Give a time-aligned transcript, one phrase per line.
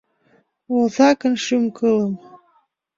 [0.77, 2.13] Озакын шӱм-кылым